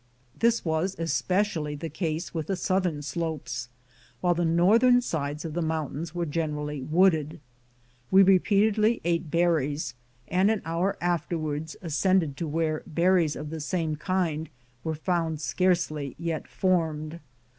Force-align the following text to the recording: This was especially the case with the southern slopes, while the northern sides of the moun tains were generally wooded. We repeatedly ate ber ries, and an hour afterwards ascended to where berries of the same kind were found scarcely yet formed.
This 0.39 0.65
was 0.65 0.95
especially 0.97 1.75
the 1.75 1.87
case 1.87 2.33
with 2.33 2.47
the 2.47 2.55
southern 2.55 3.03
slopes, 3.03 3.69
while 4.19 4.33
the 4.33 4.43
northern 4.45 4.99
sides 4.99 5.45
of 5.45 5.53
the 5.53 5.61
moun 5.61 5.93
tains 5.93 6.11
were 6.13 6.25
generally 6.25 6.81
wooded. 6.81 7.39
We 8.09 8.23
repeatedly 8.23 9.01
ate 9.03 9.29
ber 9.29 9.57
ries, 9.57 9.93
and 10.27 10.49
an 10.49 10.63
hour 10.65 10.97
afterwards 11.01 11.75
ascended 11.83 12.35
to 12.37 12.47
where 12.47 12.81
berries 12.87 13.35
of 13.35 13.51
the 13.51 13.59
same 13.59 13.95
kind 13.95 14.49
were 14.83 14.95
found 14.95 15.39
scarcely 15.39 16.15
yet 16.17 16.47
formed. 16.47 17.19